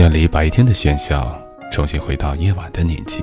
[0.00, 1.38] 远离白天的喧嚣，
[1.70, 3.22] 重新回到夜晚的宁静，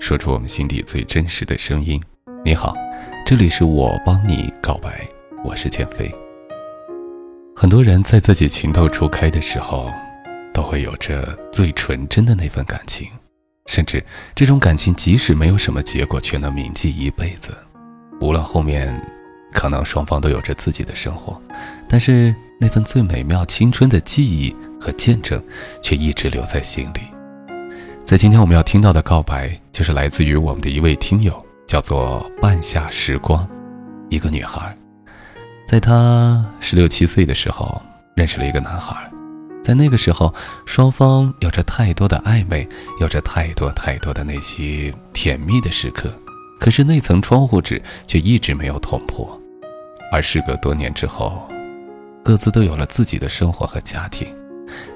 [0.00, 2.02] 说出我们心底最真实的声音。
[2.44, 2.74] 你好，
[3.24, 5.06] 这里是我帮你告白，
[5.44, 6.12] 我是减肥。
[7.54, 9.88] 很多人在自己情窦初开的时候，
[10.52, 13.08] 都会有着最纯真的那份感情，
[13.66, 14.04] 甚至
[14.34, 17.56] 这种感情即使没有什么结果，却能铭记一辈子。
[18.20, 19.00] 无论后面，
[19.52, 21.40] 可能双方都有着自己的生活，
[21.88, 24.54] 但是那份最美妙青春的记忆。
[24.78, 25.42] 和见证，
[25.82, 27.00] 却一直留在心里。
[28.04, 33.48] 在今天我们要听到的告白，就是来自于我们的一位听友，叫做半夏时光，
[34.10, 34.76] 一个女孩，
[35.66, 37.82] 在她十六七岁的时候
[38.14, 39.10] 认识了一个男孩，
[39.64, 40.32] 在那个时候，
[40.66, 42.68] 双方有着太多的暧昧，
[43.00, 46.12] 有着太多太多的那些甜蜜的时刻，
[46.60, 49.40] 可是那层窗户纸却一直没有捅破。
[50.12, 51.48] 而时隔多年之后，
[52.26, 54.26] 各自都有了自己的生活和家庭。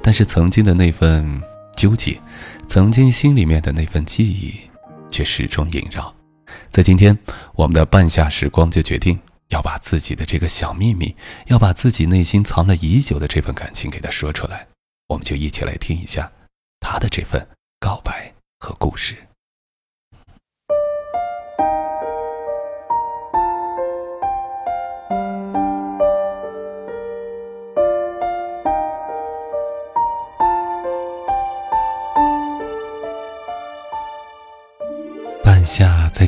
[0.02, 1.40] 但是曾经的那份
[1.76, 2.20] 纠结，
[2.68, 4.58] 曾经心里面的那份记忆，
[5.12, 6.12] 却始终萦绕。
[6.72, 7.16] 在今天，
[7.54, 9.16] 我们的半夏时光就决定
[9.50, 11.14] 要把自己的这个小秘密，
[11.46, 14.66] 要把自己内心藏了已久的这份感情给他说出来。
[15.06, 16.32] 我们就一起来听一下
[16.80, 17.46] 他的这份
[17.78, 19.14] 告白和故事。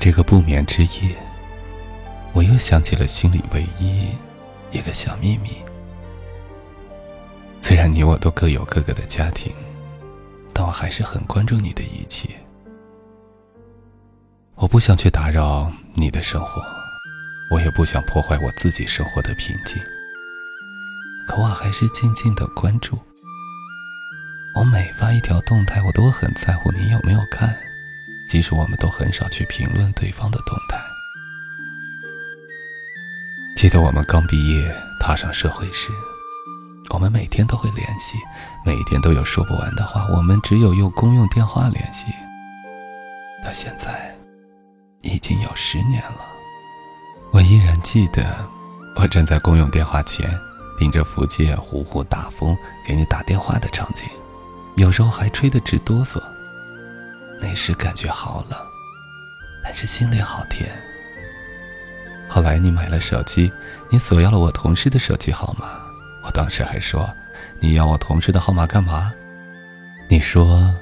[0.05, 1.15] 这个不眠之夜，
[2.33, 4.09] 我又想起了心里唯一
[4.73, 5.51] 一个小秘密。
[7.61, 9.53] 虽然你我都各有各个的家庭，
[10.53, 12.29] 但我还是很关注你的一切。
[14.57, 16.61] 我不想去打扰你的生活，
[17.53, 19.81] 我也不想破坏我自己生活的平静。
[21.29, 22.99] 可我还是静静的关注。
[24.57, 27.57] 我每发一条动态，我都很在乎你有没有看。
[28.29, 30.79] 即使我们都很少去评论对方的动态。
[33.57, 35.91] 记得我们刚毕业踏上社会时，
[36.91, 38.19] 我们每天都会联系，
[38.65, 40.07] 每天都有说不完的话。
[40.09, 42.07] 我们只有用公用电话联系。
[43.45, 44.17] 到现在，
[45.03, 46.27] 已经有十年了，
[47.33, 48.25] 我依然记得
[48.97, 50.29] 我站在公用电话前，
[50.79, 52.57] 顶着福建呼呼大风
[52.87, 54.09] 给你打电话的场景，
[54.77, 56.21] 有时候还吹得直哆嗦。
[57.43, 58.59] 那时感觉好冷，
[59.65, 60.71] 但是心里好甜。
[62.29, 63.53] 后来你买了手机，
[63.91, 65.67] 你索要了我同事的手机号码。
[66.25, 67.13] 我当时还说，
[67.61, 69.13] 你要我同事的号码干嘛？
[70.09, 70.73] 你说，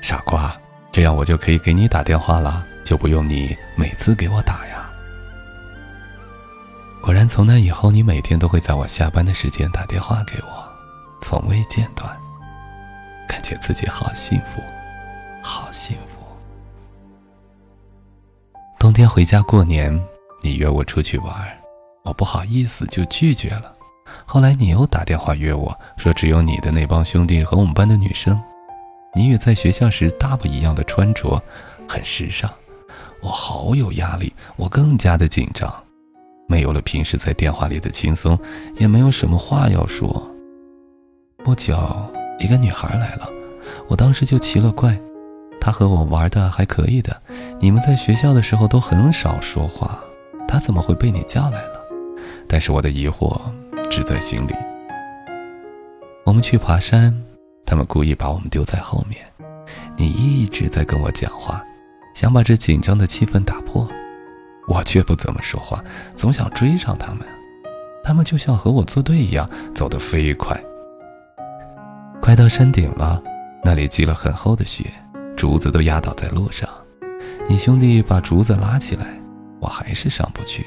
[0.00, 0.56] 傻瓜，
[0.90, 4.90] 这样我就可以给你打电话了，就不用你每次给我打呀。
[7.02, 10.66] 果然，从那以后，你每天都会在我下班的时间打电话给我，
[11.20, 12.10] 从未间断，
[13.28, 14.62] 感觉自己好幸福。
[15.48, 16.18] 好幸福！
[18.78, 19.98] 冬天回家过年，
[20.42, 21.34] 你约我出去玩，
[22.04, 23.72] 我不好意思就拒绝了。
[24.26, 28.38] 后来你又打电话约我说，只有你的那帮兄弟和我们班的女生。
[29.14, 31.42] 你与在学校时大不一样的穿着，
[31.88, 32.52] 很时尚。
[33.22, 35.72] 我好有压力，我更加的紧张，
[36.46, 38.38] 没有了平时在电话里的轻松，
[38.76, 40.30] 也没有什么话要说。
[41.42, 41.74] 不久，
[42.38, 43.26] 一个女孩来了，
[43.88, 45.00] 我当时就奇了怪。
[45.60, 47.20] 他和我玩的还可以的，
[47.60, 49.98] 你们在学校的时候都很少说话，
[50.46, 51.80] 他怎么会被你叫来了？
[52.48, 53.38] 但是我的疑惑
[53.90, 54.54] 只在心里。
[56.24, 57.14] 我们去爬山，
[57.66, 59.20] 他们故意把我们丢在后面，
[59.96, 61.62] 你一直在跟我讲话，
[62.14, 63.88] 想把这紧张的气氛打破，
[64.68, 65.82] 我却不怎么说话，
[66.14, 67.26] 总想追上他们，
[68.02, 70.58] 他们就像和我作对一样，走得飞快。
[72.20, 73.22] 快到山顶了，
[73.64, 74.84] 那里积了很厚的雪。
[75.38, 76.68] 竹子都压倒在路上，
[77.48, 79.06] 你兄弟把竹子拉起来，
[79.60, 80.66] 我还是上不去。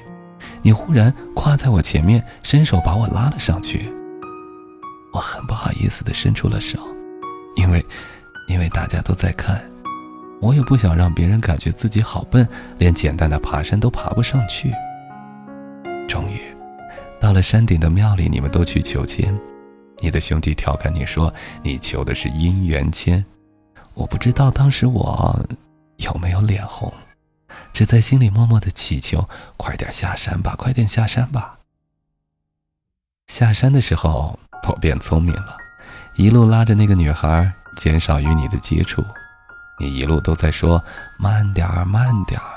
[0.62, 3.92] 你忽然跨在我前面，伸手把我拉了上去。
[5.12, 6.80] 我很不好意思地伸出了手，
[7.58, 7.86] 因为，
[8.48, 9.62] 因为大家都在看，
[10.40, 12.48] 我也不想让别人感觉自己好笨，
[12.78, 14.74] 连简单的爬山都爬不上去。
[16.08, 16.40] 终于，
[17.20, 19.38] 到了山顶的庙里，你们都去求签。
[20.00, 21.32] 你的兄弟调侃你说
[21.62, 23.24] ：“你求的是姻缘签。”
[23.94, 25.40] 我不知道当时我
[25.98, 26.94] 有没有脸红，
[27.74, 29.28] 只在心里默默的祈求：
[29.58, 31.58] 快点下山吧，快点下山吧。
[33.28, 35.58] 下山的时候，我变聪明了，
[36.16, 39.04] 一路拉着那个女孩，减少与你的接触。
[39.80, 40.84] 你一路都在说
[41.18, 42.48] 慢点儿，慢点儿。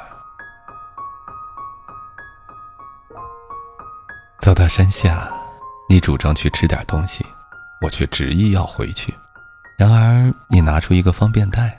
[4.40, 5.32] 走到山下，
[5.88, 7.24] 你主张去吃点东西，
[7.80, 9.14] 我却执意要回去。
[9.76, 11.78] 然而，你拿出一个方便袋，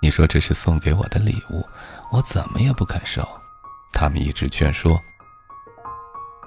[0.00, 1.66] 你说这是送给我的礼物，
[2.10, 3.22] 我怎么也不肯收。
[3.92, 4.98] 他们一直劝说，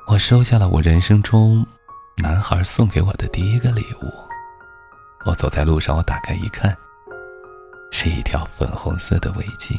[0.08, 1.66] 我收下了我人生中
[2.18, 4.12] 男孩送给我的第一个礼物。
[5.26, 6.76] 我走在路上，我打开一看，
[7.92, 9.78] 是一条粉红色的围巾。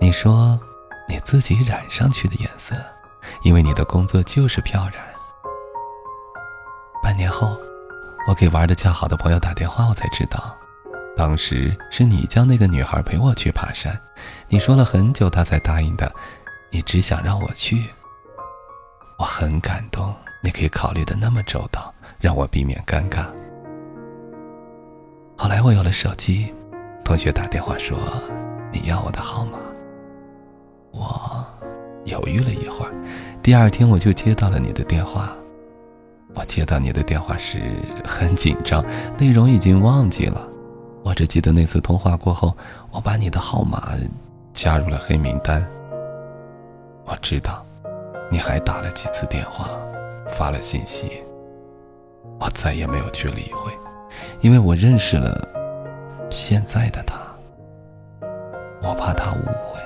[0.00, 0.58] 你说
[1.08, 2.74] 你自己染上去的颜色，
[3.42, 4.94] 因为你的工作就是漂染。
[7.02, 7.56] 半年后。
[8.28, 10.54] 我给玩的较好的朋友打电话，我才知道，
[11.16, 13.98] 当时是你叫那个女孩陪我去爬山，
[14.48, 16.14] 你说了很久，她才答应的，
[16.70, 17.84] 你只想让我去。
[19.18, 21.90] 我很感动，你可以考虑的那么周到，
[22.20, 23.24] 让我避免尴尬。
[25.38, 26.52] 后来我有了手机，
[27.02, 27.98] 同学打电话说
[28.70, 29.58] 你要我的号码，
[30.92, 31.46] 我
[32.04, 32.92] 犹豫了一会儿，
[33.42, 35.32] 第二天我就接到了你的电话。
[36.34, 37.58] 我接到你的电话时
[38.04, 38.84] 很紧张，
[39.18, 40.48] 内容已经忘记了。
[41.02, 42.56] 我只记得那次通话过后，
[42.90, 43.94] 我把你的号码
[44.52, 45.66] 加入了黑名单。
[47.04, 47.64] 我知道，
[48.30, 49.70] 你还打了几次电话，
[50.28, 51.22] 发了信息。
[52.38, 53.72] 我再也没有去理会，
[54.40, 55.40] 因为我认识了
[56.30, 57.16] 现在的他。
[58.82, 59.80] 我怕他误会，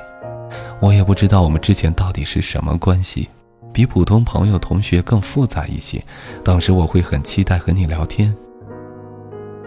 [0.81, 3.29] 我也不知道我们之前到底是什么关系。
[3.73, 6.03] 比普通朋友、同学更复杂一些。
[6.45, 8.37] 当时我会很期待和你聊天，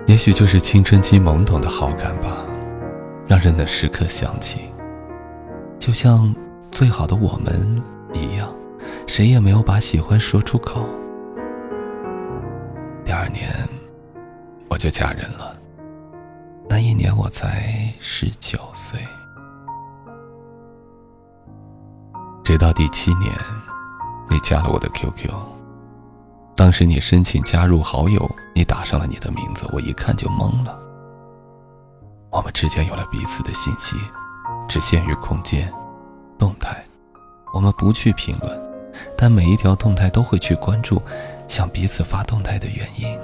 [0.06, 2.46] 也许就是青春期懵懂的好感吧，
[3.28, 4.60] 让人能时刻想起，
[5.80, 6.34] 就像
[6.72, 7.82] 最好的我们
[8.14, 8.48] 一样，
[9.08, 10.88] 谁也没有把喜欢说出口。
[13.04, 13.50] 第二年，
[14.70, 15.56] 我就嫁人了。
[16.68, 19.00] 那一年我才十九岁，
[22.44, 23.32] 直到第七年。
[24.30, 25.32] 你加了我的 QQ，
[26.56, 30.78] 当时你申请加入好友，你打上了你的名字，我一看就懵了。
[32.32, 33.96] 我们之间有了彼此的信息，
[34.68, 35.72] 只限于空间、
[36.38, 36.84] 动态，
[37.54, 38.62] 我们不去评论，
[39.16, 41.02] 但每一条动态都会去关注，
[41.48, 43.18] 向彼此发动态的原因。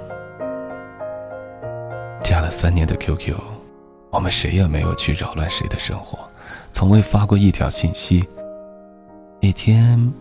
[2.22, 3.34] 加了三年的 QQ，
[4.10, 6.18] 我们谁也没有去扰乱谁的生活，
[6.72, 8.26] 从未发过一条信息。
[9.40, 10.12] 一天。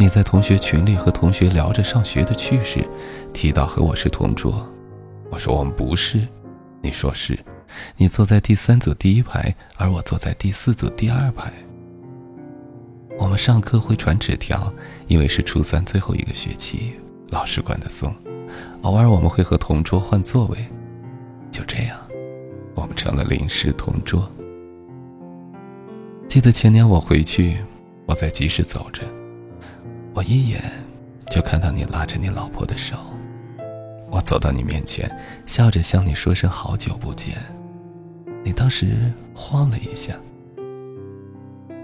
[0.00, 2.88] 你在同学群里和同学聊着上学的趣事，
[3.34, 4.64] 提到和我是同桌，
[5.28, 6.24] 我说我们不是，
[6.80, 7.36] 你说是，
[7.96, 11.52] 你坐在第三组第一排，而我坐在第四组第二排。
[13.18, 14.72] 我们上课会传纸条，
[15.08, 16.94] 因为是初三最后一个学期，
[17.30, 18.14] 老师管得松。
[18.82, 20.58] 偶尔我们会和同桌换座位，
[21.50, 21.98] 就这样，
[22.76, 24.30] 我们成了临时同桌。
[26.28, 27.56] 记得前年我回去，
[28.06, 29.02] 我在集市走着。
[30.18, 30.60] 我一眼
[31.30, 32.96] 就看到你拉着你老婆的手，
[34.10, 35.08] 我走到你面前，
[35.46, 37.36] 笑着向你说声好久不见。
[38.42, 40.18] 你当时慌了一下。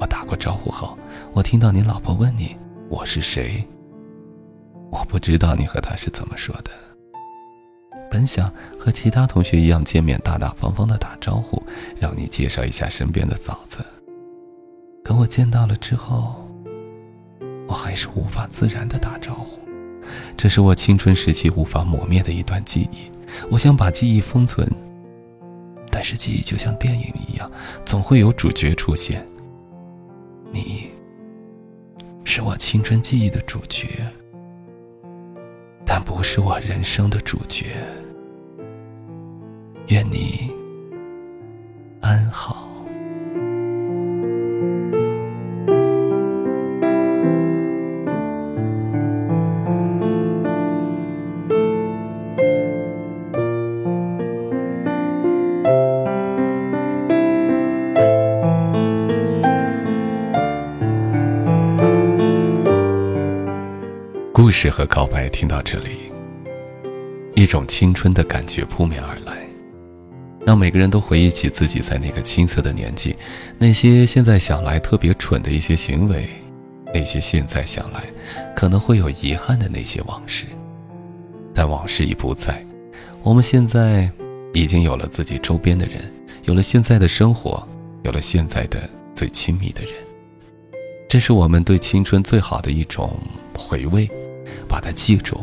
[0.00, 0.98] 我打过招呼后，
[1.32, 2.56] 我听到你老婆问你
[2.88, 3.64] 我是谁。
[4.90, 6.72] 我不知道你和他是怎么说的。
[8.10, 11.62] 本想和其他同学一样见面，大大方方的打招呼，
[12.00, 13.78] 让你介绍一下身边的嫂子。
[15.04, 16.43] 可我见到了之后。
[17.66, 19.60] 我还是无法自然的打招呼，
[20.36, 23.10] 这是我青春时期无法磨灭的一段记忆。
[23.50, 24.68] 我想把记忆封存，
[25.90, 27.50] 但是记忆就像电影一样，
[27.84, 29.26] 总会有主角出现。
[30.52, 30.90] 你，
[32.24, 33.88] 是我青春记忆的主角，
[35.84, 37.66] 但不是我人生的主角。
[39.88, 40.50] 愿你
[42.00, 42.73] 安好。
[64.44, 66.12] 故事和告白听到这里，
[67.34, 69.38] 一种青春的感觉扑面而来，
[70.44, 73.16] 让每个人都回忆起自己在那个青涩的年纪，
[73.58, 76.28] 那些现在想来特别蠢的一些行为，
[76.92, 78.04] 那些现在想来
[78.54, 80.44] 可能会有遗憾的那些往事。
[81.54, 82.62] 但往事已不在，
[83.22, 84.10] 我们现在
[84.52, 87.66] 已经有了自己周边的人，有了现在的生活，
[88.02, 88.78] 有了现在的
[89.14, 89.94] 最亲密的人，
[91.08, 93.10] 这是我们对青春最好的一种
[93.56, 94.06] 回味。
[94.68, 95.40] 把它记住，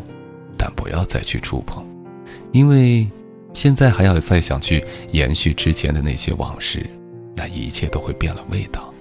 [0.58, 1.86] 但不要再去触碰，
[2.52, 3.10] 因为
[3.54, 6.86] 现在还要再想去延续之前的那些往事，
[7.36, 8.94] 那一切都会变了味道。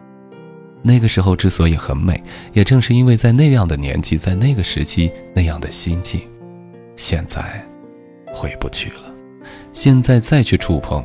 [0.82, 2.22] 那个时候之所以很美，
[2.54, 6.22] 也正是因为在那样的年纪，在那个时期那样的心境，
[6.96, 7.62] 现在
[8.32, 9.12] 回不去了，
[9.72, 11.04] 现在再去触碰，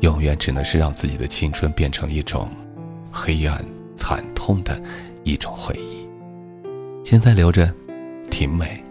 [0.00, 2.48] 永远只能是让自己的青春变成一种
[3.10, 3.64] 黑暗、
[3.96, 4.80] 惨痛的
[5.24, 6.06] 一种回忆。
[7.02, 7.72] 现在留着，
[8.38, 8.84] 挺美，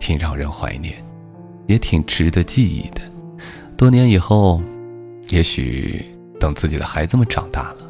[0.00, 0.96] 挺让人怀念，
[1.68, 3.00] 也挺值得记忆的。
[3.76, 4.60] 多年以后，
[5.28, 6.04] 也许
[6.40, 7.88] 等自己的孩子们长大了，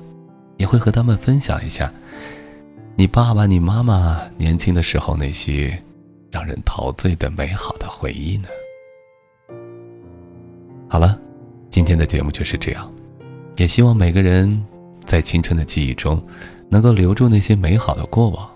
[0.58, 1.90] 也会和他们分享一下
[2.96, 5.82] 你爸爸、你妈妈年轻的时候那些
[6.30, 8.48] 让人陶醉的美好的回忆呢。
[10.86, 11.18] 好了，
[11.70, 12.92] 今天的节目就是这样，
[13.56, 14.62] 也希望每个人
[15.06, 16.22] 在青春的记忆中
[16.68, 18.53] 能够留住那些美好的过往，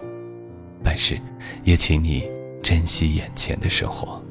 [0.88, 1.20] 但是
[1.64, 2.26] 也请你
[2.62, 4.22] 珍惜眼前的生活。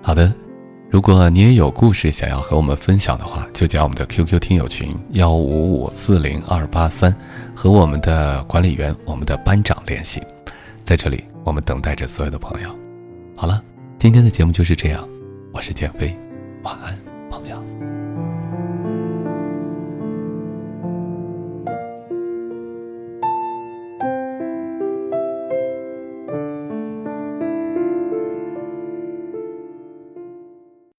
[0.00, 0.32] 好的。
[0.88, 7.12] 如果你也有故事想要和我们分享的话，就加我们的 QQ 听友群幺五五四零二八三，
[7.56, 10.22] 和我们的管理员、我们的班长联系。
[10.84, 12.68] 在这里，我们等待着所有的朋友。
[13.34, 13.60] 好了，
[13.98, 15.08] 今天的节目就是这样，
[15.50, 16.14] 我是建飞，
[16.62, 17.01] 晚安。